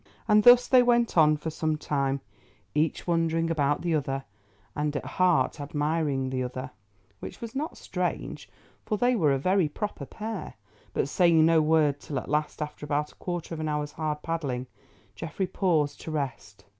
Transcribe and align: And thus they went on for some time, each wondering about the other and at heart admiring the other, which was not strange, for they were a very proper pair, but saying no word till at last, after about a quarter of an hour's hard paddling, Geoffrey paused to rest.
And 0.27 0.41
thus 0.41 0.65
they 0.67 0.81
went 0.81 1.15
on 1.15 1.37
for 1.37 1.51
some 1.51 1.77
time, 1.77 2.21
each 2.73 3.05
wondering 3.05 3.51
about 3.51 3.83
the 3.83 3.93
other 3.93 4.23
and 4.75 4.95
at 4.95 5.05
heart 5.05 5.61
admiring 5.61 6.31
the 6.31 6.41
other, 6.41 6.71
which 7.19 7.39
was 7.39 7.53
not 7.53 7.77
strange, 7.77 8.49
for 8.83 8.97
they 8.97 9.15
were 9.15 9.31
a 9.31 9.37
very 9.37 9.69
proper 9.69 10.07
pair, 10.07 10.55
but 10.91 11.07
saying 11.07 11.45
no 11.45 11.61
word 11.61 11.99
till 11.99 12.17
at 12.17 12.29
last, 12.29 12.63
after 12.63 12.83
about 12.83 13.11
a 13.11 13.15
quarter 13.17 13.53
of 13.53 13.59
an 13.59 13.69
hour's 13.69 13.91
hard 13.91 14.23
paddling, 14.23 14.65
Geoffrey 15.13 15.45
paused 15.45 16.01
to 16.01 16.09
rest. 16.09 16.65